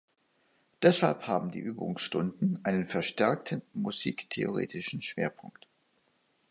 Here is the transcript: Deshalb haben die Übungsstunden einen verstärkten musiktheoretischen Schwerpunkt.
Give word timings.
Deshalb 0.81 1.27
haben 1.27 1.51
die 1.51 1.59
Übungsstunden 1.59 2.59
einen 2.65 2.87
verstärkten 2.87 3.61
musiktheoretischen 3.75 5.03
Schwerpunkt. 5.03 5.67